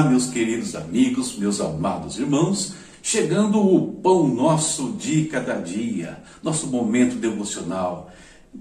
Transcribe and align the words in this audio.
Meus 0.00 0.30
queridos 0.30 0.74
amigos, 0.74 1.36
meus 1.36 1.60
amados 1.60 2.18
irmãos, 2.18 2.72
chegando 3.02 3.60
o 3.60 3.92
pão 3.92 4.26
nosso 4.26 4.92
de 4.92 5.26
cada 5.26 5.56
dia, 5.56 6.22
nosso 6.42 6.66
momento 6.66 7.16
devocional, 7.16 8.10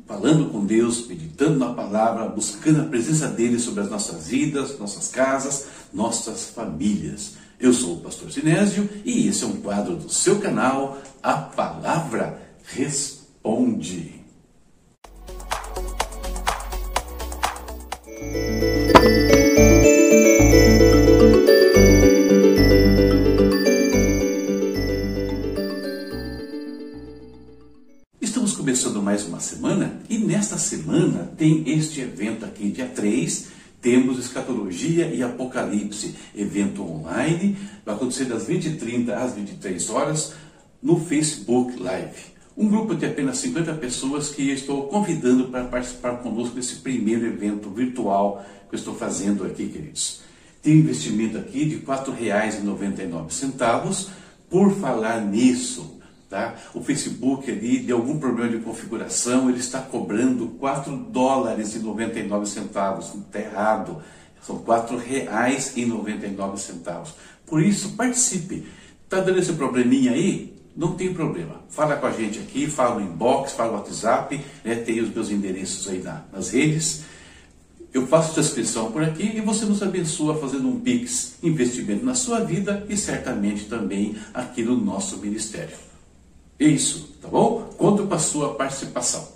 falando 0.06 0.50
com 0.50 0.66
Deus, 0.66 1.08
meditando 1.08 1.58
na 1.58 1.74
palavra, 1.74 2.28
buscando 2.28 2.82
a 2.82 2.86
presença 2.86 3.30
dele 3.30 3.60
sobre 3.60 3.82
as 3.82 3.90
nossas 3.90 4.28
vidas, 4.28 4.78
nossas 4.78 5.08
casas, 5.08 5.68
nossas 5.94 6.50
famílias. 6.50 7.36
Eu 7.58 7.74
sou 7.74 7.96
o 7.96 8.02
pastor 8.02 8.30
Sinésio 8.30 8.90
e 9.06 9.30
esse 9.30 9.46
é 9.46 9.48
um 9.48 9.62
quadro 9.62 9.96
do 9.96 10.10
seu 10.10 10.38
canal, 10.38 11.02
A 11.24 11.34
Palavra 11.34 12.42
Responde. 12.66 14.20
Mais 29.12 29.28
uma 29.28 29.42
semana 29.42 30.00
e 30.10 30.18
nesta 30.18 30.58
semana 30.58 31.30
tem 31.38 31.70
este 31.70 32.00
evento 32.00 32.46
aqui, 32.46 32.72
dia 32.72 32.88
3, 32.88 33.50
temos 33.82 34.18
Escatologia 34.18 35.08
e 35.08 35.22
Apocalipse, 35.22 36.16
evento 36.34 36.82
online, 36.82 37.58
vai 37.86 37.94
acontecer 37.94 38.24
das 38.24 38.48
20h30 38.48 39.10
às 39.10 39.34
23 39.34 39.90
horas 39.90 40.34
no 40.82 40.98
Facebook 40.98 41.78
Live. 41.78 42.32
Um 42.56 42.70
grupo 42.70 42.96
de 42.96 43.06
apenas 43.06 43.40
50 43.40 43.74
pessoas 43.74 44.30
que 44.30 44.50
estou 44.50 44.84
convidando 44.84 45.50
para 45.50 45.66
participar 45.66 46.20
conosco 46.20 46.56
desse 46.56 46.76
primeiro 46.76 47.26
evento 47.26 47.70
virtual 47.70 48.46
que 48.70 48.78
estou 48.78 48.96
fazendo 48.96 49.44
aqui, 49.44 49.68
queridos. 49.68 50.22
Tem 50.64 50.76
investimento 50.76 51.38
aqui 51.38 51.66
de 51.66 51.76
R$ 51.76 51.84
4,99 51.86 54.08
por 54.50 54.74
falar 54.76 55.20
nisso. 55.20 56.00
Tá? 56.32 56.56
O 56.74 56.82
Facebook 56.82 57.52
ali, 57.52 57.80
de 57.80 57.92
algum 57.92 58.18
problema 58.18 58.50
de 58.50 58.64
configuração, 58.64 59.50
ele 59.50 59.60
está 59.60 59.82
cobrando 59.82 60.48
4 60.62 60.96
dólares 60.96 61.76
e 61.76 61.80
99 61.80 62.46
centavos. 62.46 63.14
Está 63.14 63.42
errado. 63.42 64.02
São 64.42 64.60
4 64.60 64.98
reais 64.98 65.74
e 65.76 65.86
99 65.86 66.58
centavos. 66.58 67.16
Por 67.46 67.62
isso, 67.62 67.98
participe. 67.98 68.66
Está 69.04 69.20
dando 69.20 69.40
esse 69.40 69.52
probleminha 69.52 70.14
aí? 70.14 70.56
Não 70.74 70.96
tem 70.96 71.14
problema. 71.14 71.60
Fala 71.68 71.98
com 71.98 72.06
a 72.06 72.12
gente 72.14 72.40
aqui, 72.40 72.66
fala 72.66 72.96
no 72.96 73.02
inbox, 73.02 73.52
fala 73.52 73.74
no 73.74 73.80
WhatsApp, 73.80 74.40
né? 74.64 74.76
tem 74.76 75.02
os 75.02 75.14
meus 75.14 75.30
endereços 75.30 75.86
aí 75.90 76.02
na, 76.02 76.24
nas 76.32 76.52
redes. 76.52 77.02
Eu 77.94 78.08
faço 78.08 78.40
a 78.40 78.42
inscrição 78.42 78.90
por 78.90 79.04
aqui 79.04 79.36
e 79.36 79.42
você 79.42 79.66
nos 79.66 79.84
abençoa 79.84 80.40
fazendo 80.40 80.70
um 80.70 80.80
Pix, 80.80 81.34
investimento 81.44 82.06
na 82.06 82.16
sua 82.16 82.40
vida 82.40 82.86
e 82.88 82.96
certamente 82.96 83.66
também 83.66 84.16
aqui 84.34 84.64
no 84.64 84.78
nosso 84.78 85.18
ministério. 85.18 85.91
É 86.60 86.66
isso, 86.66 87.16
tá 87.22 87.28
bom? 87.28 87.70
Conto 87.78 88.06
com 88.08 88.14
a 88.14 88.20
sua 88.20 88.54
participação. 88.56 89.28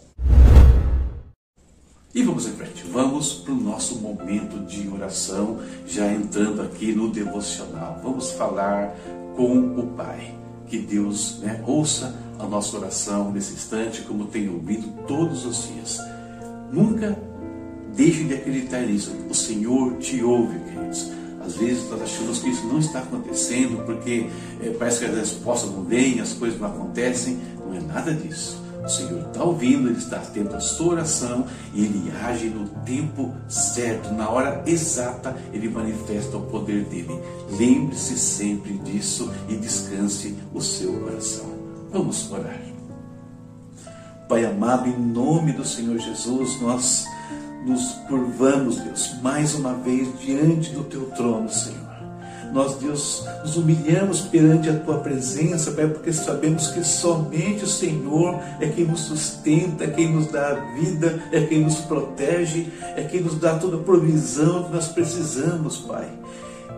E 2.14 2.24
vamos 2.24 2.48
em 2.48 2.52
frente, 2.54 2.86
vamos 2.90 3.34
para 3.34 3.52
o 3.52 3.60
nosso 3.60 4.00
momento 4.00 4.66
de 4.66 4.88
oração, 4.88 5.60
já 5.86 6.10
entrando 6.10 6.62
aqui 6.62 6.94
no 6.94 7.10
devocional. 7.10 8.00
Vamos 8.02 8.32
falar 8.32 8.96
com 9.36 9.78
o 9.78 9.88
Pai. 9.98 10.34
Que 10.68 10.80
Deus 10.80 11.40
né, 11.40 11.62
ouça 11.68 12.16
a 12.40 12.46
nossa 12.48 12.78
oração 12.78 13.32
nesse 13.32 13.54
instante, 13.54 14.02
como 14.04 14.28
tem 14.28 14.48
ouvido 14.48 14.88
todos 15.06 15.46
os 15.46 15.68
dias. 15.68 16.00
Nunca 16.72 17.18
deixe 17.94 18.24
de 18.24 18.34
acreditar 18.34 18.82
nisso. 18.82 19.12
O 19.30 19.34
Senhor 19.34 19.98
te 19.98 20.24
ouve, 20.24 20.58
queridos. 20.60 21.12
Às 21.46 21.56
vezes 21.56 21.90
nós 21.90 22.02
achamos 22.02 22.40
que 22.40 22.50
isso 22.50 22.66
não 22.66 22.80
está 22.80 23.00
acontecendo 23.00 23.86
porque 23.86 24.30
é, 24.62 24.70
parece 24.72 25.00
que 25.00 25.06
as 25.06 25.16
respostas 25.16 25.72
não 25.72 25.84
vêm, 25.84 26.20
as 26.20 26.34
coisas 26.34 26.60
não 26.60 26.68
acontecem. 26.68 27.40
Não 27.66 27.76
é 27.76 27.80
nada 27.80 28.14
disso. 28.14 28.64
O 28.84 28.90
Senhor 28.90 29.28
está 29.28 29.44
ouvindo, 29.44 29.90
Ele 29.90 29.98
está 29.98 30.18
atento 30.18 30.56
à 30.56 30.60
sua 30.60 30.94
oração 30.94 31.46
e 31.74 31.86
Ele 31.86 32.12
age 32.24 32.50
no 32.50 32.68
tempo 32.84 33.34
certo, 33.48 34.14
na 34.14 34.30
hora 34.30 34.64
exata, 34.68 35.36
Ele 35.52 35.68
manifesta 35.68 36.38
o 36.38 36.42
poder 36.42 36.84
dele. 36.86 37.20
Lembre-se 37.58 38.18
sempre 38.18 38.74
disso 38.80 39.32
e 39.50 39.56
descanse 39.56 40.36
o 40.54 40.62
seu 40.62 40.94
coração. 41.00 41.52
Vamos 41.92 42.32
orar. 42.32 42.62
Pai 44.30 44.46
amado, 44.46 44.88
em 44.88 44.98
nome 44.98 45.52
do 45.52 45.66
Senhor 45.66 45.98
Jesus, 45.98 46.60
nós 46.62 47.06
nos 47.66 47.94
curvamos, 48.08 48.78
Deus, 48.78 49.16
mais 49.22 49.56
uma 49.56 49.74
vez 49.74 50.08
diante 50.20 50.72
do 50.72 50.84
teu 50.84 51.10
trono, 51.12 51.50
Senhor. 51.50 51.86
Nós, 52.54 52.76
Deus, 52.76 53.26
nos 53.42 53.58
humilhamos 53.58 54.22
perante 54.22 54.70
a 54.70 54.80
tua 54.80 55.00
presença, 55.00 55.72
Pai, 55.72 55.88
porque 55.88 56.14
sabemos 56.14 56.68
que 56.68 56.84
somente 56.86 57.66
o 57.66 57.68
Senhor 57.68 58.40
é 58.62 58.70
quem 58.70 58.86
nos 58.86 59.02
sustenta, 59.02 59.84
é 59.84 59.88
quem 59.88 60.14
nos 60.14 60.28
dá 60.28 60.52
a 60.52 60.74
vida, 60.74 61.22
é 61.34 61.42
quem 61.42 61.66
nos 61.66 61.80
protege, 61.80 62.72
é 62.96 63.04
quem 63.04 63.22
nos 63.22 63.38
dá 63.40 63.58
toda 63.58 63.76
a 63.76 63.84
provisão 63.84 64.64
que 64.64 64.74
nós 64.74 64.88
precisamos, 64.88 65.80
Pai. 65.80 66.08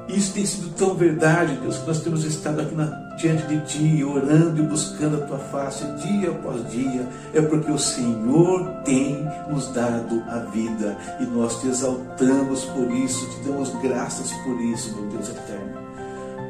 Isso 0.08 0.34
tem 0.34 0.46
sido 0.46 0.70
tão 0.76 0.96
verdade, 0.96 1.58
Deus, 1.62 1.78
que 1.78 1.88
nós 1.88 2.00
temos 2.00 2.24
estado 2.24 2.62
aqui 2.62 2.74
na, 2.74 2.86
diante 3.18 3.46
de 3.48 3.60
Ti, 3.66 4.04
orando 4.04 4.62
e 4.62 4.66
buscando 4.66 5.18
a 5.18 5.26
Tua 5.26 5.38
face 5.38 5.84
dia 5.98 6.32
após 6.32 6.70
dia. 6.70 7.08
É 7.34 7.42
porque 7.42 7.70
o 7.70 7.78
Senhor 7.78 8.68
tem 8.86 9.28
nos 9.50 9.68
dado 9.74 10.24
a 10.30 10.40
vida 10.40 10.98
e 11.20 11.26
nós 11.26 11.60
te 11.60 11.68
exaltamos 11.68 12.64
por 12.66 12.90
isso, 12.92 13.28
te 13.32 13.48
damos 13.48 13.70
graças 13.82 14.32
por 14.44 14.60
isso, 14.62 14.96
meu 14.96 15.10
Deus 15.10 15.30
eterno. 15.30 15.78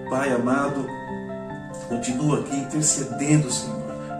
Pai 0.09 0.31
amado, 0.31 0.85
continua 1.89 2.39
aqui 2.39 2.57
intercedendo, 2.57 3.51
Senhor 3.51 3.76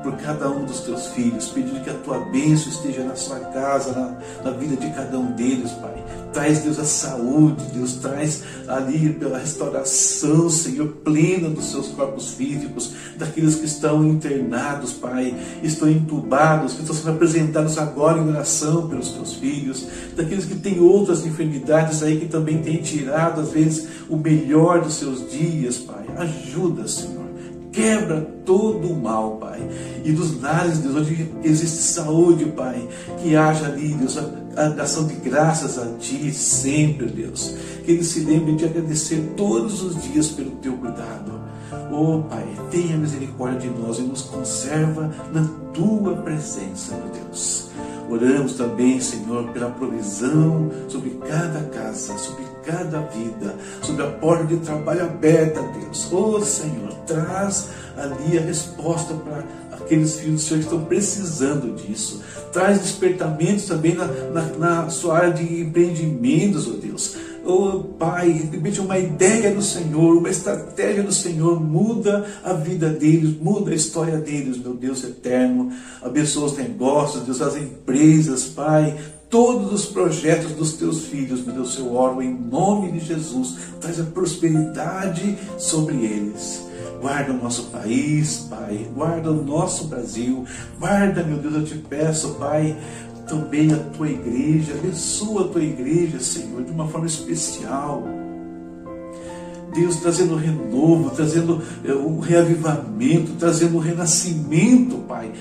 por 0.07 0.16
cada 0.22 0.50
um 0.50 0.63
dos 0.63 0.79
teus 0.79 1.07
filhos, 1.07 1.50
pedindo 1.50 1.84
que 1.84 1.90
a 1.90 1.94
tua 1.95 2.19
bênção 2.31 2.69
esteja 2.69 3.03
na 3.03 3.16
sua 3.18 3.40
casa, 3.40 3.91
na, 3.91 4.18
na 4.41 4.57
vida 4.57 4.78
de 4.78 4.90
cada 4.94 5.19
um 5.19 5.34
deles, 5.34 5.72
Pai. 5.72 6.01
Traz, 6.31 6.59
Deus, 6.59 6.79
a 6.79 6.85
saúde, 6.85 7.62
Deus, 7.73 7.95
traz 7.95 8.41
ali 8.69 9.09
pela 9.09 9.38
restauração, 9.38 10.50
Senhor, 10.50 10.88
plena 11.03 11.50
dos 11.50 11.72
seus 11.72 11.88
corpos 11.90 12.31
físicos, 12.35 12.94
daqueles 13.17 13.56
que 13.56 13.66
estão 13.66 14.07
internados, 14.07 14.94
Pai, 14.94 15.35
estão 15.62 15.90
entubados, 15.90 16.75
que 16.75 16.81
estão 16.81 16.96
sendo 16.96 17.12
apresentados 17.12 17.78
agora 17.78 18.22
em 18.22 18.29
oração 18.29 18.88
pelos 18.88 19.09
teus 19.09 19.34
filhos, 19.34 19.88
daqueles 20.16 20.46
que 20.46 20.56
têm 20.56 20.79
outras 20.79 21.25
enfermidades 21.25 22.01
aí 22.01 22.17
que 22.17 22.28
também 22.28 22.62
têm 22.62 22.78
tirado, 22.78 23.41
às 23.41 23.51
vezes, 23.51 23.90
o 24.07 24.16
melhor 24.16 24.79
dos 24.79 24.94
seus 24.94 25.29
dias, 25.29 25.78
Pai. 25.79 26.06
Ajuda, 26.16 26.88
Senhor 26.88 27.16
quebra 27.77 28.21
todo 28.43 28.91
o 28.91 28.99
mal, 28.99 29.38
Pai. 29.38 29.61
E 30.03 30.11
dos 30.11 30.41
lares, 30.41 30.79
Deus, 30.79 30.95
onde 30.95 31.29
existe 31.43 31.77
saúde, 31.77 32.45
Pai, 32.45 32.88
que 33.21 33.35
haja 33.35 33.67
ali, 33.67 33.89
Deus, 33.93 34.17
a 34.17 34.81
ação 34.81 35.05
de 35.05 35.13
graças 35.13 35.77
a 35.77 35.85
Ti 35.99 36.33
sempre, 36.33 37.05
Deus. 37.05 37.53
Que 37.85 37.91
eles 37.91 38.07
se 38.07 38.21
lembrem 38.21 38.55
de 38.55 38.66
agradecer 38.66 39.33
todos 39.37 39.83
os 39.83 40.01
dias 40.01 40.29
pelo 40.29 40.51
Teu 40.51 40.73
cuidado. 40.73 41.39
Oh, 41.91 42.23
Pai, 42.23 42.45
tenha 42.71 42.97
misericórdia 42.97 43.69
de 43.69 43.79
nós 43.79 43.99
e 43.99 44.01
nos 44.01 44.23
conserva 44.23 45.11
na 45.31 45.47
Tua 45.71 46.16
presença, 46.16 46.95
meu 46.95 47.23
Deus. 47.23 47.69
Oramos 48.09 48.53
também, 48.53 48.99
Senhor, 48.99 49.49
pela 49.49 49.69
provisão 49.69 50.71
sobre 50.87 51.11
cada 51.27 51.61
casa, 51.66 52.17
sobre 52.17 52.43
cada 52.67 53.00
vida, 53.00 53.55
sobre 53.81 54.03
a 54.03 54.07
porta 54.07 54.44
de 54.44 54.57
trabalho 54.57 55.05
aberta, 55.05 55.61
Deus. 55.79 56.11
Oh, 56.11 56.41
Senhor, 56.41 56.93
traz 57.08 57.69
ali 57.96 58.37
a 58.37 58.41
resposta 58.41 59.14
para 59.14 59.46
aqueles 59.72 60.19
filhos 60.19 60.41
do 60.41 60.47
Senhor 60.47 60.59
que 60.59 60.66
estão 60.66 60.84
precisando 60.84 61.73
disso. 61.75 62.22
Traz 62.52 62.81
despertamentos 62.81 63.66
também 63.66 63.96
na, 63.96 64.05
na, 64.05 64.41
na 64.58 64.90
sua 64.90 65.17
área 65.17 65.34
de 65.34 65.61
empreendimentos, 65.61 66.67
oh 66.67 66.73
Deus 66.73 67.16
oh 67.47 67.79
Pai, 67.97 68.29
repente 68.52 68.81
uma 68.81 68.99
ideia 68.99 69.53
do 69.53 69.61
Senhor, 69.61 70.17
uma 70.17 70.29
estratégia 70.29 71.02
do 71.02 71.14
Senhor, 71.14 71.59
muda 71.59 72.25
a 72.43 72.53
vida 72.53 72.90
deles, 72.90 73.37
muda 73.40 73.72
a 73.72 73.75
história 73.75 74.17
deles, 74.17 74.58
meu 74.58 74.73
Deus 74.73 75.03
eterno. 75.03 75.72
Abençoa 76.02 76.46
os 76.46 76.58
negócios, 76.58 77.23
Deus, 77.23 77.41
as 77.41 77.55
empresas, 77.55 78.43
Pai, 78.43 78.97
todos 79.29 79.74
os 79.74 79.85
projetos 79.85 80.52
dos 80.52 80.74
teus 80.74 81.06
filhos, 81.06 81.46
meu 81.46 81.56
Deus, 81.56 81.78
eu 81.78 81.94
oro 81.94 82.22
em 82.22 82.34
nome 82.34 82.91
de 82.91 83.00
Jesus, 83.00 83.58
traz 83.79 84.00
a 84.00 84.03
prosperidade 84.03 85.38
sobre 85.58 85.96
eles. 85.96 86.66
Guarda 87.02 87.32
o 87.32 87.38
nosso 87.38 87.66
país, 87.66 88.47
Pai. 88.50 88.90
Guarda 88.96 89.32
o 89.32 89.44
nosso 89.44 89.85
Brasil. 89.88 90.46
Guarda, 90.79 91.24
meu 91.24 91.38
Deus, 91.38 91.53
eu 91.53 91.66
te 91.66 91.76
peço, 91.76 92.35
Pai, 92.35 92.76
também 93.28 93.72
a 93.74 93.78
tua 93.78 94.09
igreja, 94.09 94.74
abençoa 94.74 95.46
a 95.46 95.47
tua 95.50 95.64
igreja, 95.64 96.20
Senhor, 96.20 96.64
de 96.64 96.72
uma 96.72 96.88
forma 96.88 97.06
especial. 97.06 98.03
Deus 99.76 99.97
trazendo 99.97 100.35
renovo, 100.35 101.12
trazendo 101.12 101.62
um 101.85 102.24
eh, 102.24 102.28
reavivamento, 102.28 103.34
trazendo 103.38 103.78
um 103.78 103.79
renascimento, 103.79 104.97
Pai, 105.08 105.32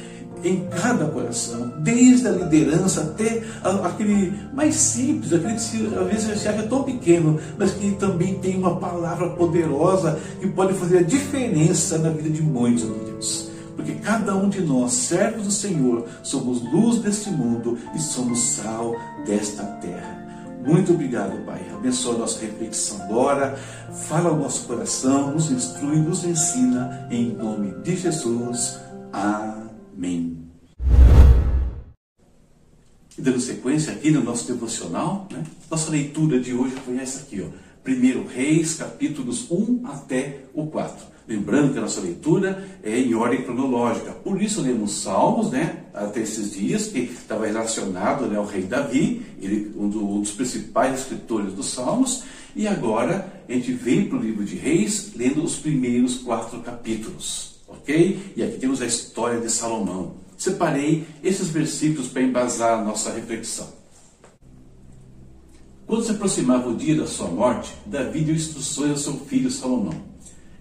em 0.45 0.67
cada 0.69 1.07
coração, 1.07 1.73
desde 1.79 2.29
a 2.29 2.31
liderança 2.31 3.01
até 3.03 3.43
aquele 3.83 4.33
mais 4.53 4.77
simples, 4.77 5.33
aquele 5.33 5.55
que 5.55 5.61
se, 5.61 5.87
às 5.87 6.07
vezes 6.07 6.41
se 6.41 6.49
acha 6.49 6.63
tão 6.65 6.83
pequeno, 6.83 7.39
mas 7.59 7.73
que 7.73 7.93
também 7.93 8.39
tem 8.39 8.57
uma 8.57 8.77
palavra 8.77 9.31
poderosa 9.31 10.19
que 10.41 10.47
pode 10.49 10.75
fazer 10.75 10.99
a 10.99 11.03
diferença 11.03 11.99
na 11.99 12.11
vida 12.11 12.31
de 12.31 12.43
muitos, 12.43 12.85
meu 12.85 12.99
Deus. 12.99 13.51
Porque 13.75 13.93
cada 13.95 14.35
um 14.35 14.49
de 14.49 14.63
nós, 14.63 14.93
servos 14.93 15.45
do 15.45 15.51
Senhor, 15.51 16.07
somos 16.23 16.63
luz 16.73 16.99
deste 17.01 17.31
mundo 17.31 17.79
e 17.95 17.99
somos 17.99 18.39
sal 18.39 18.95
desta 19.27 19.63
terra. 19.65 20.25
Muito 20.65 20.93
obrigado, 20.93 21.45
Pai. 21.45 21.61
Abençoa 21.73 22.17
a 22.17 22.19
nossa 22.19 22.41
reflexão 22.41 23.01
agora. 23.03 23.57
Fala 24.09 24.31
ao 24.31 24.37
nosso 24.37 24.67
coração, 24.67 25.31
nos 25.31 25.51
instrui, 25.51 25.97
nos 25.97 26.25
ensina, 26.25 27.07
em 27.11 27.37
nome 27.37 27.73
de 27.83 27.97
Jesus. 27.97 28.81
Amém. 29.13 29.66
E 33.19 33.23
dando 33.23 33.41
sequência 33.41 33.93
aqui 33.93 34.11
no 34.11 34.23
nosso 34.23 34.47
devocional, 34.47 35.27
né? 35.33 35.43
nossa 35.71 35.91
leitura 35.91 36.39
de 36.39 36.53
hoje 36.53 36.75
foi 36.85 36.99
essa 36.99 37.21
aqui, 37.21 37.41
ó. 37.41 37.67
1 37.89 38.27
Reis, 38.27 38.75
capítulos 38.75 39.51
1 39.51 39.87
até 39.87 40.41
o 40.53 40.67
4. 40.67 41.07
Lembrando 41.29 41.73
que 41.73 41.79
a 41.79 41.83
nossa 41.83 42.01
leitura 42.01 42.69
é 42.83 42.99
em 42.99 43.15
ordem 43.15 43.43
cronológica. 43.43 44.13
Por 44.13 44.41
isso 44.43 44.61
lemos 44.61 45.03
Salmos, 45.03 45.51
né, 45.51 45.85
até 45.95 46.21
esses 46.21 46.53
dias, 46.53 46.89
que 46.89 46.99
estava 46.99 47.47
relacionado 47.47 48.27
né, 48.27 48.37
ao 48.37 48.45
rei 48.45 48.63
Davi, 48.63 49.25
ele, 49.41 49.73
um 49.77 49.89
dos 49.89 50.33
principais 50.33 51.01
escritores 51.01 51.53
dos 51.53 51.71
Salmos. 51.71 52.25
E 52.55 52.67
agora 52.69 53.43
a 53.49 53.53
gente 53.53 53.73
vem 53.73 54.09
para 54.09 54.19
o 54.19 54.23
livro 54.23 54.45
de 54.45 54.57
Reis, 54.57 55.13
lendo 55.17 55.43
os 55.43 55.57
primeiros 55.57 56.19
quatro 56.19 56.61
capítulos. 56.61 57.56
Ok? 57.79 58.33
E 58.37 58.43
aqui 58.43 58.59
temos 58.59 58.83
a 58.83 58.87
história 58.87 59.41
de 59.41 59.51
Salomão. 59.51 60.15
Separei 60.37 61.07
esses 61.23 61.49
versículos 61.49 62.09
para 62.09 62.23
embasar 62.23 62.79
a 62.79 62.85
nossa 62.85 63.13
reflexão. 63.13 63.69
Quando 65.87 66.05
se 66.05 66.11
aproximava 66.11 66.69
o 66.69 66.77
dia 66.77 66.97
da 66.97 67.07
sua 67.07 67.29
morte, 67.29 67.73
Davi 67.87 68.23
deu 68.23 68.35
instruções 68.35 68.91
ao 68.91 68.97
seu 68.97 69.15
filho 69.27 69.51
Salomão. 69.51 69.95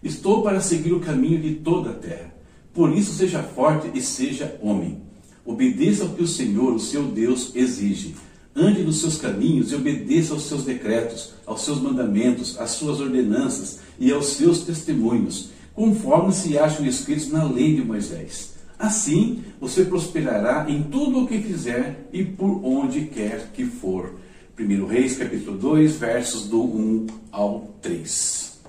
Estou 0.04 0.44
para 0.44 0.62
seguir 0.62 0.94
o 0.94 1.00
caminho 1.00 1.42
de 1.42 1.56
toda 1.56 1.90
a 1.90 1.94
terra. 1.94 2.34
Por 2.72 2.96
isso 2.96 3.14
seja 3.14 3.42
forte 3.42 3.90
e 3.94 4.02
seja 4.02 4.56
homem. 4.62 5.02
Obedeça 5.44 6.04
ao 6.04 6.10
que 6.10 6.22
o 6.22 6.28
Senhor, 6.28 6.74
o 6.74 6.80
seu 6.80 7.04
Deus, 7.04 7.52
exige. 7.56 8.16
Ande 8.56 8.84
nos 8.84 9.00
seus 9.00 9.18
caminhos 9.18 9.72
e 9.72 9.76
obedeça 9.76 10.34
aos 10.34 10.44
seus 10.44 10.64
decretos, 10.64 11.34
aos 11.46 11.66
seus 11.66 11.82
mandamentos, 11.82 12.58
às 12.60 12.72
suas 12.72 13.02
ordenanças 13.02 13.80
e 14.00 14.12
aos 14.12 14.28
seus 14.28 14.60
testemunhos, 14.60 15.50
conforme 15.76 16.34
se 16.34 16.58
acham 16.58 16.86
escritos 16.86 17.30
na 17.30 17.44
lei 17.44 17.76
de 17.76 17.84
Moisés. 17.84 18.56
Assim 18.80 19.44
você 19.60 19.86
prosperará 19.86 20.66
em 20.70 20.84
tudo 20.84 21.24
o 21.24 21.28
que 21.28 21.42
fizer 21.42 22.08
e 22.12 22.24
por 22.24 22.64
onde 22.64 23.06
quer 23.06 23.52
que 23.54 23.66
for. 23.66 24.16
1 24.58 24.86
Reis 24.86 25.18
capítulo 25.18 25.58
2, 25.58 25.98
versos 25.98 26.48
do 26.48 26.64
1 26.64 27.08
ao 27.32 27.76
3. 27.82 28.60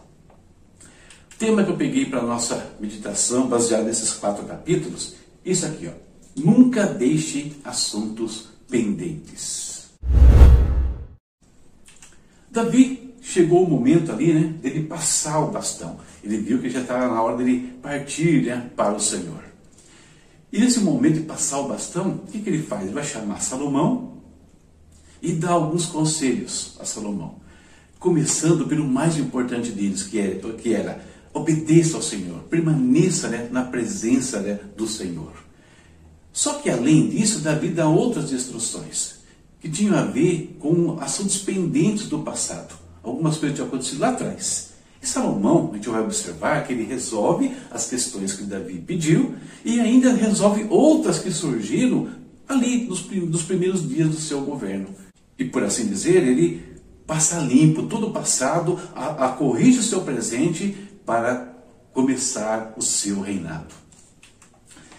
O 1.33 1.39
tema 1.39 1.63
que 1.63 1.71
eu 1.71 1.77
peguei 1.77 2.07
para 2.07 2.21
a 2.21 2.27
nossa 2.27 2.73
meditação, 2.81 3.47
baseado 3.47 3.85
nesses 3.85 4.13
quatro 4.13 4.45
capítulos, 4.47 5.15
isso 5.45 5.67
aqui, 5.67 5.87
ó. 5.87 5.93
Nunca 6.35 6.87
deixe 6.87 7.53
assuntos 7.65 8.49
pendentes. 8.69 9.91
Davi 12.51 13.06
chegou 13.37 13.65
o 13.65 13.71
momento 13.71 14.11
ali, 14.11 14.33
né, 14.33 14.55
dele 14.63 14.85
passar 14.85 15.41
o 15.41 15.51
bastão. 15.51 15.99
Ele 16.25 16.39
viu 16.39 16.59
que 16.59 16.71
já 16.71 16.81
estava 16.81 17.07
na 17.07 17.23
hora 17.23 17.37
dele 17.37 17.75
partir 17.83 18.47
né, 18.47 18.71
para 18.75 18.95
o 18.95 19.01
Senhor. 19.01 19.45
E 20.51 20.59
nesse 20.59 20.81
momento 20.81 21.17
de 21.17 21.21
passar 21.21 21.59
o 21.59 21.69
bastão, 21.69 22.13
o 22.13 22.31
que, 22.31 22.39
que 22.39 22.49
ele 22.49 22.63
faz? 22.63 22.85
Ele 22.85 22.95
vai 22.95 23.05
chamar 23.05 23.43
Salomão 23.43 24.23
e 25.21 25.33
dá 25.33 25.51
alguns 25.51 25.85
conselhos 25.85 26.79
a 26.81 26.87
Salomão. 26.87 27.35
Começando 27.99 28.67
pelo 28.67 28.89
mais 28.89 29.19
importante 29.19 29.71
deles, 29.71 30.03
que 30.03 30.19
era, 30.19 30.33
é, 30.33 30.53
que 30.53 30.73
era 30.73 31.05
obedeça 31.35 31.97
ao 31.97 32.03
Senhor, 32.03 32.39
permaneça 32.45 33.29
né, 33.29 33.49
na 33.53 33.65
presença 33.65 34.41
né, 34.41 34.59
do 34.75 34.87
Senhor. 34.87 35.33
Só 36.33 36.55
que 36.55 36.71
além 36.71 37.11
disso, 37.11 37.41
Davi 37.41 37.69
dá 37.69 37.87
outras 37.87 38.33
instruções 38.33 39.17
que 39.61 39.69
tinham 39.69 39.95
a 39.95 40.03
ver 40.03 40.57
com 40.59 40.99
assuntos 41.01 41.37
pendentes 41.37 42.09
do 42.09 42.21
passado. 42.21 42.86
Algumas 43.07 43.39
coisas 43.39 43.57
tinham 43.57 43.69
acontecido 43.69 44.01
lá 44.01 44.11
atrás. 44.11 44.73
E 45.01 45.07
Salomão, 45.07 45.71
a 45.73 45.77
gente 45.77 45.89
vai 45.89 46.01
observar 46.01 46.67
que 46.67 46.73
ele 46.73 46.85
resolve 46.85 47.53
as 47.71 47.89
questões 47.89 48.33
que 48.35 48.43
Davi 48.45 48.83
pediu 48.87 49.35
e 49.65 49.81
ainda 49.81 50.13
resolve 50.13 50.67
outras 50.69 51.19
que 51.19 51.31
surgiram 51.31 52.09
ali 52.49 52.85
nos, 52.87 53.09
nos 53.09 53.43
primeiros 53.43 53.89
dias 53.89 54.09
do 54.09 54.17
seu 54.17 54.41
governo 54.41 54.89
e 55.39 55.45
por 55.45 55.63
assim 55.63 55.87
dizer, 55.87 56.27
ele 56.27 56.63
passa 57.07 57.39
limpo 57.39 57.85
todo 57.85 58.09
o 58.09 58.13
passado, 58.13 58.79
a, 58.95 59.27
a 59.27 59.29
corrige 59.33 59.81
o 59.81 59.83
seu 59.83 60.01
presente 60.01 60.77
para 61.05 61.55
começar 61.93 62.75
o 62.77 62.83
seu 62.83 63.21
reinado. 63.21 63.75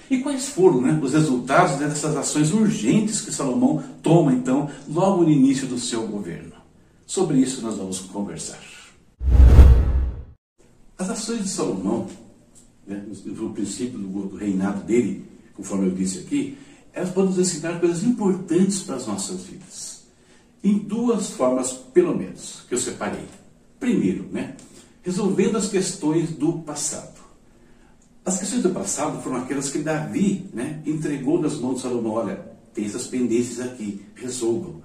E 0.09 0.19
quais 0.19 0.48
foram 0.48 0.80
né, 0.80 1.00
os 1.01 1.12
resultados 1.12 1.77
dessas 1.77 2.15
ações 2.15 2.54
urgentes 2.54 3.19
que 3.21 3.31
Salomão 3.31 3.83
toma, 4.01 4.31
então, 4.31 4.69
logo 4.88 5.24
no 5.24 5.30
início 5.30 5.68
do 5.68 5.77
seu 5.77 6.07
governo? 6.07 6.56
Sobre 7.07 7.39
isso 7.39 7.62
nós 7.62 7.77
vamos 7.77 8.01
conversar. 8.01 8.62
As 10.95 11.09
ações 11.09 11.42
de 11.42 11.50
Salomão, 11.50 12.07
né, 12.86 13.04
no 13.25 13.54
princípio 13.54 13.98
do, 13.98 14.27
do 14.27 14.36
reinado 14.36 14.83
dele, 14.83 15.25
conforme 15.56 15.88
eu 15.88 15.92
disse 15.92 16.19
aqui, 16.19 16.57
elas 16.94 17.09
podem 17.09 17.31
nos 17.31 17.39
ensinar 17.39 17.80
coisas 17.80 18.04
importantes 18.04 18.83
para 18.83 18.98
as 18.98 19.07
nossas 19.07 19.44
vidas 19.44 19.98
em 20.63 20.77
duas 20.80 21.30
formas, 21.30 21.71
pelo 21.71 22.15
menos, 22.15 22.63
que 22.68 22.74
eu 22.75 22.80
separei. 22.80 23.24
Primeiro, 23.80 24.27
né, 24.31 24.56
resolvendo 25.01 25.56
as 25.57 25.69
questões 25.69 26.31
do 26.31 26.59
passado. 26.59 27.18
As 28.25 28.38
questões 28.38 28.63
do 28.63 28.71
passado 28.71 29.21
foram 29.21 29.38
aquelas 29.38 29.69
que 29.69 29.80
Davi 29.80 30.50
né, 30.54 30.81
entregou 30.86 31.39
nas 31.39 31.57
mãos 31.57 31.75
de 31.75 31.81
Salomão. 31.83 32.13
Olha, 32.13 32.36
tem 32.74 32.83
essas 32.83 33.07
pendências 33.07 33.65
aqui, 33.65 34.01
resolvam. 34.15 34.81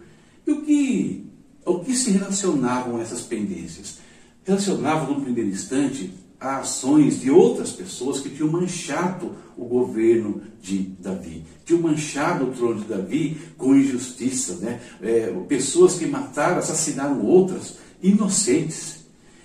E 0.46 0.52
o 0.52 0.62
que, 0.62 1.26
o 1.64 1.78
que 1.80 1.94
se 1.94 2.10
relacionavam 2.10 3.00
essas 3.00 3.22
pendências? 3.22 3.98
Relacionavam, 4.44 5.14
no 5.14 5.20
primeiro 5.22 5.50
instante, 5.50 6.12
a 6.40 6.58
ações 6.58 7.20
de 7.20 7.30
outras 7.30 7.70
pessoas 7.70 8.20
que 8.20 8.28
tinham 8.28 8.50
manchado 8.50 9.36
o 9.56 9.64
governo 9.64 10.42
de 10.60 10.78
Davi, 10.98 11.44
tinham 11.64 11.82
manchado 11.82 12.46
o 12.46 12.52
trono 12.52 12.80
de 12.80 12.88
Davi 12.88 13.36
com 13.56 13.74
injustiça, 13.74 14.56
né? 14.56 14.80
É, 15.00 15.32
pessoas 15.48 15.94
que 15.94 16.06
mataram, 16.06 16.58
assassinaram 16.58 17.24
outras, 17.24 17.76
inocentes. 18.02 19.02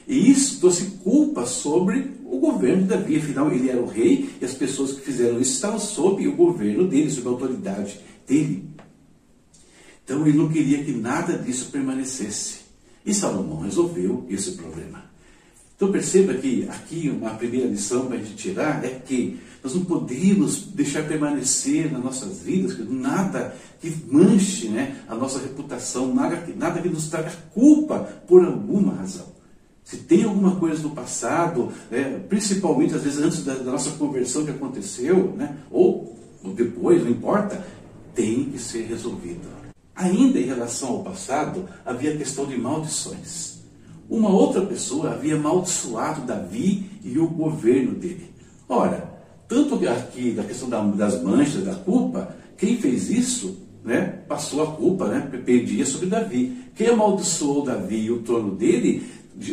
E 0.07 0.31
isso 0.31 0.59
trouxe 0.59 0.85
culpa 1.03 1.45
sobre 1.45 2.11
o 2.25 2.39
governo 2.39 2.83
de 2.83 2.89
Davi, 2.89 3.17
afinal 3.17 3.51
ele 3.51 3.69
era 3.69 3.81
o 3.81 3.85
rei 3.85 4.29
e 4.41 4.45
as 4.45 4.53
pessoas 4.53 4.93
que 4.93 5.01
fizeram 5.01 5.39
isso 5.39 5.53
estavam 5.53 5.79
sob 5.79 6.27
o 6.27 6.35
governo 6.35 6.87
dele, 6.87 7.11
sob 7.11 7.27
a 7.27 7.31
autoridade 7.31 7.99
dele. 8.25 8.63
Então 10.07 10.25
ele 10.25 10.37
não 10.37 10.47
queria 10.47 10.81
que 10.85 10.93
nada 10.93 11.37
disso 11.37 11.69
permanecesse. 11.69 12.59
E 13.05 13.13
Salomão 13.13 13.59
resolveu 13.59 14.25
esse 14.29 14.51
problema. 14.51 15.03
Então 15.75 15.91
perceba 15.91 16.33
que 16.33 16.65
aqui 16.69 17.09
uma 17.09 17.31
primeira 17.31 17.67
lição 17.67 18.05
para 18.05 18.15
a 18.15 18.19
gente 18.19 18.35
tirar 18.35 18.83
é 18.85 19.01
que 19.05 19.37
nós 19.61 19.75
não 19.75 19.83
podemos 19.83 20.61
deixar 20.67 21.05
permanecer 21.05 21.91
nas 21.91 22.01
nossas 22.01 22.39
vidas 22.39 22.77
nada 22.89 23.53
que 23.81 23.93
manche 24.09 24.69
né, 24.69 24.95
a 25.09 25.13
nossa 25.13 25.39
reputação, 25.39 26.15
nada, 26.15 26.41
nada 26.55 26.81
que 26.81 26.87
nos 26.87 27.09
traga 27.09 27.31
culpa 27.53 27.99
por 28.25 28.45
alguma 28.45 28.93
razão. 28.93 29.27
Se 29.83 29.97
tem 29.97 30.23
alguma 30.23 30.55
coisa 30.55 30.81
no 30.81 30.91
passado, 30.91 31.69
né, 31.91 32.23
principalmente 32.29 32.95
às 32.95 33.03
vezes 33.03 33.19
antes 33.19 33.43
da, 33.43 33.55
da, 33.55 33.71
nossa 33.73 33.91
conversão 33.91 34.45
que 34.45 34.51
aconteceu, 34.51 35.33
né, 35.35 35.57
ou, 35.69 36.17
ou 36.41 36.53
depois, 36.53 37.03
não 37.03 37.11
importa, 37.11 37.61
tem 38.15 38.45
que 38.45 38.57
ser 38.57 38.85
resolvido. 38.85 39.66
Ainda 39.97 40.39
em 40.39 40.45
relação 40.45 40.89
ao 40.89 41.03
passado, 41.03 41.67
havia 41.83 42.15
questão 42.15 42.45
de 42.45 42.55
maldições. 42.55 43.57
Uma 44.07 44.29
outra 44.29 44.61
pessoa 44.61 45.11
havia 45.11 45.35
amaldiçoado 45.35 46.21
Davi 46.21 46.85
e 47.03 47.17
o 47.17 47.27
governo 47.27 47.95
dele. 47.95 48.31
Ora, 48.69 49.11
tanto 49.47 49.75
aqui 49.89 50.31
da 50.31 50.43
questão 50.43 50.69
das 50.69 51.21
manchas, 51.23 51.65
da 51.65 51.73
culpa, 51.73 52.35
quem 52.55 52.77
fez 52.77 53.09
isso 53.09 53.57
né, 53.83 54.19
passou 54.27 54.61
a 54.61 54.67
culpa, 54.67 55.07
né, 55.07 55.41
perdia 55.43 55.85
sobre 55.85 56.07
Davi. 56.07 56.55
Quem 56.75 56.89
amaldiçoou 56.89 57.63
Davi 57.63 58.03
e 58.03 58.11
o 58.11 58.21
trono 58.21 58.55
dele, 58.55 59.03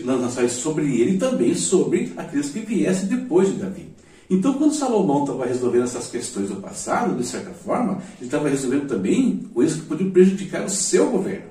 lançaria 0.04 0.50
sobre 0.50 1.00
ele 1.00 1.16
também 1.16 1.54
sobre 1.54 2.12
aqueles 2.18 2.50
que 2.50 2.60
viessem 2.60 3.08
depois 3.08 3.48
de 3.48 3.60
Davi. 3.60 3.88
Então, 4.28 4.54
quando 4.54 4.74
Salomão 4.74 5.22
estava 5.22 5.46
resolvendo 5.46 5.84
essas 5.84 6.08
questões 6.08 6.48
do 6.48 6.56
passado, 6.56 7.16
de 7.16 7.26
certa 7.26 7.50
forma, 7.50 8.02
ele 8.18 8.26
estava 8.26 8.48
resolvendo 8.48 8.88
também 8.88 9.48
coisas 9.52 9.80
que 9.80 9.86
podiam 9.86 10.10
prejudicar 10.10 10.64
o 10.64 10.70
seu 10.70 11.10
governo. 11.10 11.46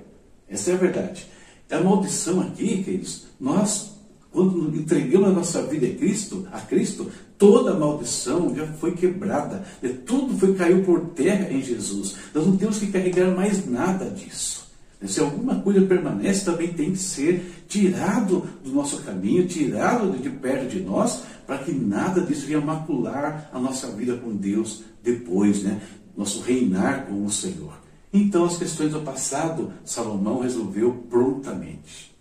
Essa 0.47 0.71
é 0.71 0.73
a 0.73 0.77
verdade. 0.77 1.27
É 1.69 1.75
a 1.75 1.83
maldição 1.83 2.41
aqui, 2.41 2.83
queridos, 2.83 3.25
nós, 3.39 3.91
quando 4.31 4.75
entregamos 4.75 5.29
a 5.29 5.31
nossa 5.31 5.61
vida 5.63 5.87
a 5.87 5.93
Cristo, 5.95 6.47
a 6.51 6.59
Cristo, 6.61 7.09
toda 7.37 7.73
maldição 7.73 8.55
já 8.55 8.65
foi 8.73 8.93
quebrada, 8.93 9.63
tudo 10.05 10.37
foi 10.37 10.55
caiu 10.55 10.83
por 10.83 10.99
terra 11.09 11.51
em 11.51 11.61
Jesus. 11.61 12.15
Nós 12.33 12.45
não 12.45 12.57
temos 12.57 12.79
que 12.79 12.87
carregar 12.87 13.35
mais 13.35 13.67
nada 13.69 14.09
disso. 14.09 14.62
Se 15.07 15.19
alguma 15.19 15.59
coisa 15.59 15.81
permanece, 15.81 16.45
também 16.45 16.71
tem 16.73 16.91
que 16.91 16.97
ser 16.97 17.65
tirado 17.67 18.47
do 18.63 18.71
nosso 18.71 19.01
caminho, 19.01 19.47
tirado 19.47 20.17
de 20.17 20.29
perto 20.29 20.69
de 20.69 20.79
nós, 20.79 21.23
para 21.45 21.57
que 21.57 21.73
nada 21.73 22.21
disso 22.21 22.45
venha 22.45 22.61
macular 22.61 23.49
a 23.51 23.59
nossa 23.59 23.87
vida 23.91 24.15
com 24.15 24.35
Deus 24.35 24.83
depois, 25.03 25.63
né? 25.63 25.81
Nosso 26.15 26.41
reinar 26.41 27.07
com 27.07 27.25
o 27.25 27.31
Senhor. 27.31 27.73
Então, 28.13 28.45
as 28.45 28.57
questões 28.57 28.91
do 28.91 29.01
passado, 29.01 29.73
Salomão 29.83 30.39
resolveu 30.39 31.05
prontamente. 31.09 32.13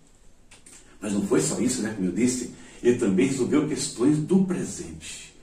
Mas 0.99 1.13
não 1.13 1.21
foi 1.21 1.39
só 1.39 1.59
isso, 1.59 1.81
né? 1.81 1.93
Como 1.95 2.07
eu 2.07 2.11
disse, 2.11 2.51
ele 2.81 2.97
também 2.97 3.27
resolveu 3.27 3.67
questões 3.67 4.17
do 4.17 4.43
presente. 4.43 5.33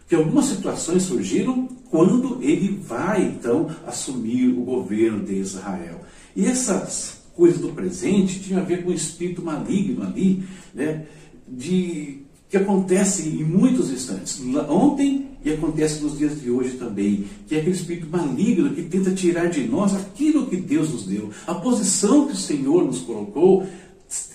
Porque 0.00 0.14
algumas 0.14 0.46
situações 0.46 1.02
surgiram 1.02 1.68
quando 1.90 2.42
ele 2.42 2.80
vai, 2.82 3.24
então, 3.24 3.70
assumir 3.86 4.48
o 4.48 4.64
governo 4.64 5.22
de 5.22 5.34
Israel. 5.34 6.00
E 6.34 6.46
essas 6.46 7.18
coisas 7.34 7.60
do 7.60 7.68
presente 7.68 8.40
tinham 8.40 8.60
a 8.60 8.64
ver 8.64 8.82
com 8.82 8.90
o 8.90 8.94
espírito 8.94 9.42
maligno 9.42 10.02
ali, 10.04 10.44
né? 10.74 11.06
De, 11.46 12.22
que 12.48 12.56
acontece 12.56 13.28
em 13.28 13.44
muitos 13.44 13.90
instantes. 13.90 14.40
Ontem 14.68 15.28
e 15.44 15.52
acontece 15.52 16.02
nos 16.02 16.18
dias 16.18 16.40
de 16.40 16.50
hoje 16.50 16.76
também, 16.76 17.26
que 17.46 17.54
é 17.54 17.60
aquele 17.60 17.76
espírito 17.76 18.08
maligno 18.10 18.74
que 18.74 18.82
tenta 18.82 19.12
tirar 19.12 19.48
de 19.48 19.64
nós 19.66 19.94
aquilo 19.94 20.46
que 20.46 20.56
Deus 20.56 20.90
nos 20.90 21.06
deu, 21.06 21.30
a 21.46 21.54
posição 21.54 22.26
que 22.26 22.32
o 22.32 22.36
Senhor 22.36 22.84
nos 22.84 23.00
colocou, 23.00 23.66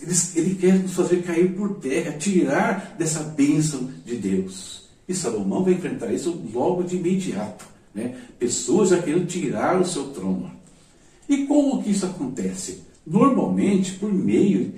ele, 0.01 0.15
ele 0.35 0.55
quer 0.55 0.79
nos 0.79 0.93
fazer 0.93 1.23
cair 1.23 1.53
por 1.53 1.75
terra, 1.75 2.13
tirar 2.13 2.95
dessa 2.97 3.21
bênção 3.21 3.89
de 4.05 4.15
Deus. 4.15 4.83
E 5.07 5.13
Salomão 5.13 5.63
vai 5.63 5.73
enfrentar 5.73 6.13
isso 6.13 6.41
logo 6.53 6.83
de 6.83 6.95
imediato. 6.95 7.65
Né? 7.93 8.15
Pessoas 8.39 8.89
já 8.89 9.01
querendo 9.01 9.27
tirar 9.27 9.79
o 9.79 9.85
seu 9.85 10.05
trono. 10.05 10.51
Como 11.53 11.83
que 11.83 11.91
isso 11.91 12.07
acontece? 12.07 12.81
Normalmente 13.05 13.91
por 13.99 14.11
meio 14.11 14.73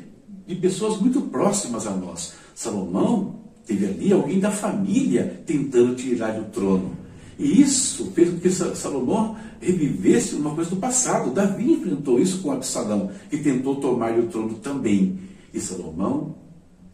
de 0.45 0.55
pessoas 0.55 0.99
muito 0.99 1.21
próximas 1.21 1.87
a 1.87 1.91
nós. 1.91 2.33
Salomão 2.53 3.39
teve 3.65 3.85
ali 3.85 4.11
alguém 4.11 4.41
da 4.41 4.51
família 4.51 5.41
tentando 5.45 5.95
tirar 5.95 6.31
do 6.31 6.51
trono. 6.51 6.91
E 7.39 7.61
isso 7.61 8.11
fez 8.11 8.29
com 8.29 8.39
que 8.39 8.49
Salomão 8.49 9.37
revivesse 9.61 10.35
uma 10.35 10.53
coisa 10.53 10.71
do 10.71 10.75
passado. 10.75 11.31
Davi 11.31 11.71
enfrentou 11.71 12.19
isso 12.19 12.41
com 12.41 12.51
Absalão, 12.51 13.09
que 13.29 13.37
tentou 13.37 13.77
tomar 13.77 14.19
o 14.19 14.27
trono 14.27 14.55
também. 14.55 15.17
E 15.53 15.61
Salomão 15.61 16.35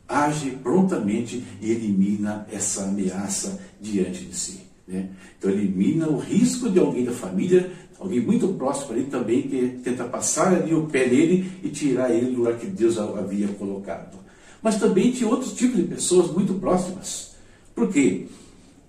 age 0.07 0.51
prontamente 0.61 1.43
e 1.59 1.71
elimina 1.71 2.45
essa 2.51 2.83
ameaça 2.83 3.59
diante 3.81 4.25
de 4.25 4.35
si. 4.35 4.59
Né? 4.88 5.09
Então 5.39 5.50
elimina 5.50 6.07
o 6.09 6.17
risco 6.17 6.69
de 6.69 6.77
alguém 6.77 7.05
da 7.05 7.13
família, 7.13 7.71
alguém 8.01 8.20
muito 8.20 8.48
próximo 8.50 8.93
ali 8.93 9.03
também, 9.03 9.43
que 9.43 9.79
tenta 9.84 10.03
passar 10.05 10.53
ali 10.53 10.74
o 10.74 10.88
pé 10.88 11.08
nele 11.08 11.51
e 11.63 11.70
tirar 11.70 12.10
ele 12.10 12.31
do 12.31 12.38
lugar 12.39 12.55
que 12.55 12.65
Deus 12.65 12.98
havia 12.98 13.48
colocado. 13.50 14.17
Mas 14.62 14.77
também 14.77 15.12
tinha 15.12 15.29
outros 15.29 15.53
tipos 15.53 15.77
de 15.77 15.84
pessoas 15.84 16.31
muito 16.31 16.55
próximas. 16.55 17.31
Por 17.75 17.89
quê? 17.89 18.25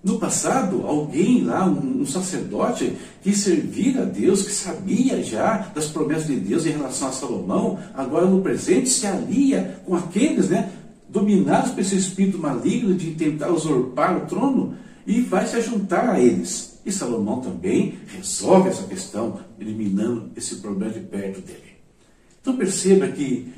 No 0.02 0.18
passado, 0.18 0.84
alguém 0.86 1.44
lá, 1.44 1.64
um, 1.66 2.04
sacerdote, 2.04 2.94
que 3.22 3.36
servia 3.36 4.02
a 4.02 4.04
Deus, 4.04 4.42
que 4.42 4.50
sabia 4.50 5.22
já 5.22 5.58
das 5.74 5.88
promessas 5.88 6.26
de 6.26 6.36
Deus 6.36 6.66
em 6.66 6.70
relação 6.70 7.08
a 7.08 7.12
Salomão, 7.12 7.78
agora 7.94 8.26
no 8.26 8.40
presente 8.40 8.88
se 8.88 9.06
alia 9.06 9.80
com 9.86 9.94
aqueles, 9.94 10.48
né, 10.48 10.72
dominados 11.08 11.70
por 11.70 11.80
esse 11.80 11.96
espírito 11.96 12.38
maligno 12.38 12.94
de 12.94 13.12
tentar 13.12 13.50
usurpar 13.52 14.16
o 14.16 14.26
trono, 14.26 14.74
e 15.06 15.20
vai 15.20 15.46
se 15.46 15.60
juntar 15.60 16.08
a 16.08 16.20
eles. 16.20 16.71
E 16.84 16.90
Salomão 16.90 17.40
também 17.40 17.98
resolve 18.08 18.68
essa 18.68 18.84
questão, 18.84 19.40
eliminando 19.58 20.30
esse 20.36 20.56
problema 20.56 20.92
de 20.92 21.00
perto 21.00 21.40
dele. 21.40 21.72
Então 22.40 22.56
perceba 22.56 23.06
que 23.08 23.52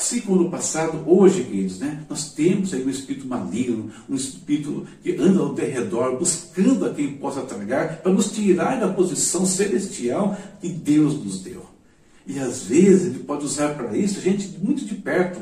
Assim 0.00 0.20
como 0.20 0.44
no 0.44 0.50
passado, 0.50 1.02
hoje, 1.06 1.44
queridos, 1.44 1.78
né, 1.78 2.02
nós 2.08 2.32
temos 2.32 2.72
aí 2.72 2.82
um 2.82 2.88
espírito 2.88 3.26
maligno, 3.26 3.90
um 4.08 4.14
espírito 4.14 4.86
que 5.02 5.14
anda 5.16 5.40
ao 5.40 5.54
redor, 5.54 6.16
buscando 6.16 6.86
a 6.86 6.94
quem 6.94 7.16
possa 7.16 7.42
tragar, 7.42 7.98
para 7.98 8.10
nos 8.10 8.32
tirar 8.32 8.80
da 8.80 8.88
posição 8.88 9.44
celestial 9.44 10.38
que 10.58 10.70
Deus 10.70 11.22
nos 11.22 11.42
deu. 11.42 11.66
E 12.26 12.38
às 12.38 12.62
vezes 12.62 13.08
ele 13.08 13.24
pode 13.24 13.44
usar 13.44 13.74
para 13.74 13.94
isso 13.94 14.22
gente 14.22 14.48
muito 14.62 14.86
de 14.86 14.94
perto. 14.94 15.40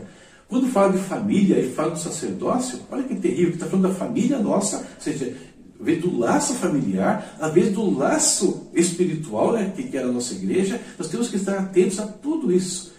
Quando 0.49 0.67
fala 0.67 0.93
de 0.93 0.99
família 1.05 1.61
e 1.61 1.71
fala 1.71 1.91
do 1.91 1.99
sacerdócio, 1.99 2.81
olha 2.91 3.05
que 3.05 3.15
terrível, 3.15 3.55
está 3.55 3.67
falando 3.67 3.89
da 3.89 3.95
família 3.95 4.41
nossa, 4.41 4.79
ou 4.79 4.85
seja, 5.01 5.37
vez 5.81 6.01
do 6.01 6.19
laço 6.19 6.55
familiar, 6.55 7.37
a 7.41 7.49
vez 7.49 7.73
do 7.73 7.89
laço 7.97 8.69
espiritual, 8.75 9.53
né, 9.53 9.73
que 9.77 9.97
é 9.97 10.03
a 10.03 10.07
nossa 10.07 10.35
igreja, 10.35 10.81
nós 10.99 11.09
temos 11.09 11.29
que 11.29 11.37
estar 11.37 11.59
atentos 11.59 11.99
a 11.99 12.07
tudo 12.07 12.53
isso 12.53 12.99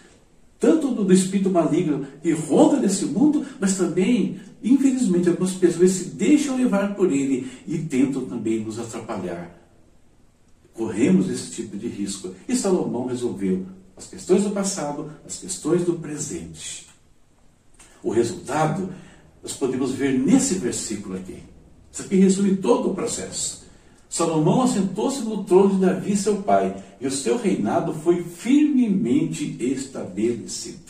tanto 0.59 0.89
do, 0.89 1.05
do 1.05 1.13
espírito 1.13 1.49
maligno 1.49 2.05
que 2.21 2.31
ronda 2.33 2.79
nesse 2.79 3.05
mundo, 3.05 3.45
mas 3.59 3.77
também, 3.77 4.39
infelizmente, 4.61 5.29
algumas 5.29 5.53
pessoas 5.53 5.91
se 5.91 6.05
deixam 6.09 6.57
levar 6.57 6.95
por 6.95 7.11
ele 7.11 7.49
e 7.65 7.77
tentam 7.77 8.25
também 8.25 8.59
nos 8.59 8.77
atrapalhar. 8.77 9.57
Corremos 10.73 11.29
esse 11.29 11.51
tipo 11.51 11.77
de 11.77 11.87
risco. 11.87 12.35
E 12.47 12.55
Salomão 12.55 13.05
resolveu 13.05 13.65
as 13.95 14.07
questões 14.07 14.43
do 14.43 14.51
passado, 14.51 15.11
as 15.25 15.37
questões 15.37 15.85
do 15.85 15.93
presente. 15.93 16.87
O 18.03 18.11
resultado 18.11 18.93
nós 19.41 19.53
podemos 19.53 19.91
ver 19.91 20.17
nesse 20.19 20.55
versículo 20.55 21.15
aqui. 21.15 21.37
Isso 21.91 22.01
aqui 22.03 22.15
resume 22.15 22.57
todo 22.57 22.91
o 22.91 22.95
processo. 22.95 23.59
Salomão 24.09 24.63
assentou-se 24.63 25.21
no 25.21 25.43
trono 25.43 25.75
de 25.75 25.81
Davi, 25.81 26.17
seu 26.17 26.37
pai, 26.37 26.75
e 26.99 27.05
o 27.05 27.11
seu 27.11 27.37
reinado 27.37 27.93
foi 27.93 28.23
firmemente 28.23 29.55
estabelecido. 29.59 30.89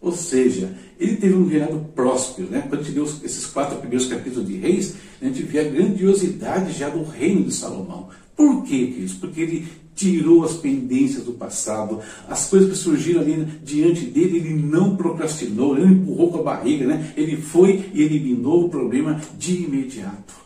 Ou 0.00 0.12
seja, 0.12 0.74
ele 0.98 1.16
teve 1.16 1.34
um 1.34 1.46
reinado 1.46 1.78
próspero. 1.94 2.48
Né? 2.50 2.62
Quando 2.68 2.80
a 2.80 2.84
gente 2.84 2.98
lê 2.98 3.04
esses 3.24 3.46
quatro 3.46 3.78
primeiros 3.78 4.06
capítulos 4.06 4.48
de 4.48 4.56
Reis, 4.56 4.94
a 5.20 5.26
gente 5.26 5.42
vê 5.42 5.60
a 5.60 5.68
grandiosidade 5.68 6.72
já 6.72 6.88
do 6.88 7.04
reino 7.04 7.44
de 7.44 7.54
Salomão. 7.54 8.08
Por 8.34 8.64
quê, 8.64 8.86
queridos? 8.86 9.14
Porque 9.14 9.40
ele 9.40 9.68
tirou 9.94 10.44
as 10.44 10.54
pendências 10.54 11.24
do 11.24 11.32
passado, 11.32 12.00
as 12.28 12.48
coisas 12.48 12.70
que 12.70 12.76
surgiram 12.76 13.20
ali 13.20 13.46
diante 13.62 14.06
dele, 14.06 14.38
ele 14.38 14.54
não 14.54 14.96
procrastinou, 14.96 15.76
ele 15.76 15.86
não 15.86 15.92
empurrou 15.92 16.32
com 16.32 16.38
a 16.38 16.42
barriga, 16.42 16.86
né? 16.86 17.12
ele 17.16 17.36
foi 17.36 17.90
e 17.92 18.02
eliminou 18.02 18.64
o 18.64 18.68
problema 18.68 19.20
de 19.38 19.64
imediato. 19.64 20.42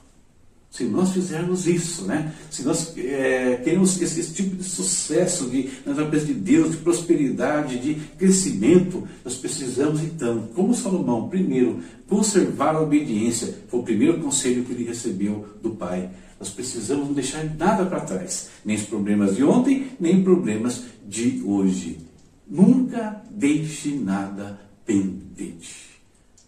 Se 0.77 0.85
nós 0.85 1.13
fizermos 1.13 1.67
isso, 1.67 2.05
né? 2.05 2.35
se 2.51 2.63
nós 2.63 2.93
é, 2.99 3.63
queremos 3.65 3.99
esse, 3.99 4.21
esse, 4.21 4.35
tipo 4.35 4.57
de 4.57 4.65
sucesso 4.65 5.49
de, 5.49 5.71
na 5.87 5.95
presença 5.95 6.27
de 6.27 6.35
Deus, 6.35 6.73
de 6.73 6.77
prosperidade, 6.77 7.79
de 7.79 7.95
crescimento, 8.19 9.09
nós 9.25 9.37
precisamos 9.37 10.03
então, 10.03 10.47
como 10.55 10.75
Salomão, 10.75 11.31
primeiro, 11.31 11.81
conservar 12.07 12.77
a 12.77 12.83
obediência. 12.83 13.55
Foi 13.69 13.81
o 13.81 13.85
primeiro 13.85 14.21
conselho 14.21 14.65
que 14.65 14.73
ele 14.73 14.85
recebeu 14.85 15.47
do 15.63 15.71
Pai. 15.71 16.11
Nós 16.39 16.51
precisamos 16.51 17.07
não 17.07 17.15
deixar 17.15 17.45
nada 17.57 17.87
para 17.87 18.01
trás, 18.01 18.51
nem 18.65 18.77
os 18.77 18.83
problemas 18.83 19.37
de 19.37 19.45
ontem, 19.45 19.89
nem 19.99 20.23
problemas 20.23 20.85
de 21.07 21.43
hoje. 21.45 21.99
Nunca 22.47 23.23
deixe 23.31 23.95
nada 23.97 24.61
pendente. 24.85 25.97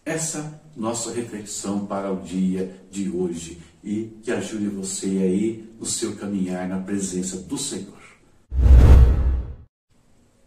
Essa 0.04 0.62
nossa 0.76 1.12
reflexão 1.12 1.86
para 1.86 2.12
o 2.12 2.22
dia 2.22 2.80
de 2.90 3.10
hoje 3.10 3.58
e 3.82 4.10
que 4.22 4.30
ajude 4.30 4.68
você 4.68 5.06
aí 5.06 5.68
no 5.78 5.86
seu 5.86 6.16
caminhar 6.16 6.68
na 6.68 6.78
presença 6.78 7.36
do 7.36 7.58
Senhor. 7.58 7.98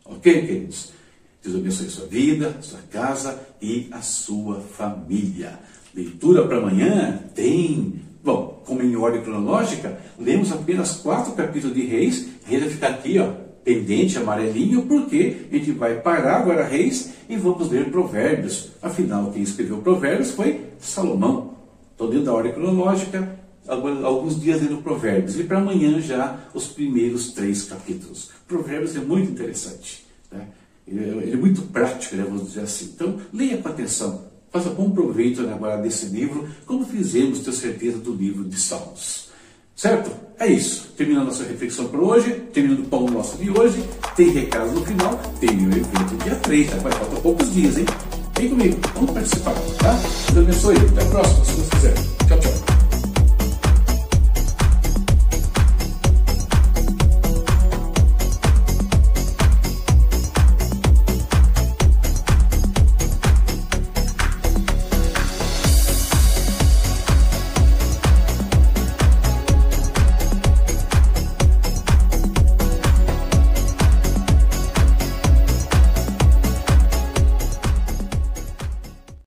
Ok, 0.06 0.46
queridos? 0.46 0.92
Deus 1.44 1.56
abençoe 1.56 1.88
a 1.88 1.90
sua 1.90 2.06
vida, 2.06 2.56
a 2.60 2.62
sua 2.62 2.80
casa 2.92 3.48
e 3.62 3.88
a 3.92 4.02
sua 4.02 4.62
família. 4.62 5.60
Leitura 5.94 6.48
para 6.48 6.58
amanhã 6.58 7.18
tem. 7.34 8.11
Bom, 8.24 8.62
como 8.66 8.84
em 8.84 8.96
ordem 8.96 9.22
cronológica, 9.22 10.00
lemos 10.20 10.52
apenas 10.52 10.98
quatro 10.98 11.34
capítulos 11.34 11.76
de 11.76 11.86
Reis. 11.86 12.28
Reis 12.46 12.62
vai 12.62 12.70
ficar 12.70 12.88
aqui, 12.90 13.18
ó, 13.18 13.32
pendente, 13.64 14.18
amarelinho, 14.18 14.84
porque 14.84 15.48
a 15.52 15.56
gente 15.56 15.72
vai 15.72 16.00
parar 16.02 16.38
agora 16.38 16.64
Reis 16.64 17.14
e 17.28 17.36
vamos 17.36 17.70
ler 17.70 17.90
Provérbios. 17.90 18.70
Afinal, 18.82 19.32
quem 19.32 19.42
escreveu 19.42 19.78
Provérbios 19.80 20.32
foi 20.32 20.66
Salomão. 20.80 21.56
Estou 21.92 22.10
dentro 22.10 22.26
da 22.26 22.34
ordem 22.34 22.54
cronológica, 22.54 23.40
alguns 23.68 24.40
dias 24.40 24.62
lendo 24.62 24.84
Provérbios. 24.84 25.40
E 25.40 25.44
para 25.44 25.58
amanhã 25.58 26.00
já 26.00 26.40
os 26.54 26.68
primeiros 26.68 27.32
três 27.32 27.64
capítulos. 27.64 28.30
Provérbios 28.48 28.96
é 28.96 29.00
muito 29.00 29.32
interessante. 29.32 30.06
Né? 30.32 30.48
Ele, 30.88 31.30
é, 31.30 31.34
é, 31.34 31.36
muito 31.36 31.62
prático, 31.64 32.16
né, 32.16 32.24
vamos 32.24 32.50
dizer 32.50 32.62
assim. 32.62 32.92
Então, 32.96 33.20
leia 33.34 33.58
com 33.58 33.70
atenção. 33.70 34.31
Faça 34.52 34.70
bom 34.70 34.90
proveito 34.92 35.42
agora 35.42 35.78
desse 35.78 36.08
livro, 36.08 36.50
como 36.66 36.86
fizemos, 36.86 37.40
tenho 37.40 37.56
certeza, 37.56 37.98
do 38.00 38.14
livro 38.14 38.44
de 38.44 38.60
Salmos. 38.60 39.30
Certo? 39.74 40.12
É 40.38 40.46
isso. 40.46 40.90
Terminando 40.98 41.28
nossa 41.28 41.44
reflexão 41.44 41.88
por 41.88 42.02
hoje, 42.02 42.32
terminando 42.54 42.82
o 42.82 42.88
pão 42.88 43.06
nosso 43.06 43.38
de 43.38 43.50
hoje. 43.50 43.82
Tem 44.16 44.30
recado 44.30 44.72
no 44.72 44.86
final, 44.86 45.18
tem 45.40 45.50
o 45.50 45.70
evento 45.70 46.24
dia 46.24 46.36
3, 46.36 46.70
tá? 46.70 46.76
Vai 46.78 46.92
faltar 46.92 47.22
poucos 47.22 47.54
dias, 47.54 47.78
hein? 47.78 47.86
Vem 48.38 48.50
comigo, 48.50 48.78
vamos 48.94 49.12
participar, 49.12 49.54
tá? 49.80 49.98
Deus 50.34 50.46
abençoe. 50.46 50.76
Até 50.76 51.02
a 51.02 51.06
próxima, 51.06 51.46
se 51.46 51.56
Deus 51.56 51.70
quiser. 51.70 52.21